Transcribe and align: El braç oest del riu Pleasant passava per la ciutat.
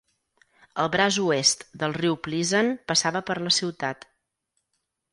El 0.83 0.89
braç 0.95 1.19
oest 1.25 1.63
del 1.83 1.95
riu 1.99 2.17
Pleasant 2.29 2.75
passava 2.93 3.25
per 3.31 3.39
la 3.45 3.57
ciutat. 3.63 4.11